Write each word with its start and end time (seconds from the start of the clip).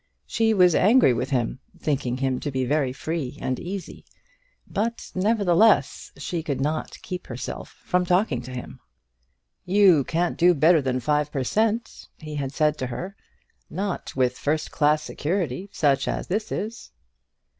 She 0.25 0.51
was 0.51 0.73
angry 0.73 1.13
with 1.13 1.29
him, 1.29 1.59
thinking 1.79 2.17
him 2.17 2.39
to 2.39 2.49
be 2.49 2.65
very 2.65 2.91
free 2.91 3.37
and 3.39 3.59
easy; 3.59 4.03
but, 4.67 5.11
nevertheless, 5.13 6.11
she 6.17 6.41
could 6.41 6.59
not 6.59 6.97
keep 7.03 7.27
herself 7.27 7.75
from 7.85 8.03
talking 8.03 8.41
to 8.41 8.51
him. 8.51 8.79
"You 9.63 10.03
can't 10.03 10.37
do 10.39 10.55
better 10.55 10.81
than 10.81 11.01
five 11.01 11.31
per 11.31 11.43
cent," 11.43 12.07
he 12.17 12.33
had 12.33 12.51
said 12.51 12.79
to 12.79 12.87
her, 12.87 13.15
"not 13.69 14.15
with 14.15 14.39
first 14.39 14.71
class 14.71 15.03
security, 15.03 15.69
such 15.71 16.07
as 16.07 16.25
this 16.25 16.51
is." 16.51 16.89